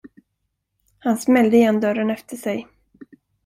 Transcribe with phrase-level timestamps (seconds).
[0.99, 2.67] Han smällde igen dörren efter sig.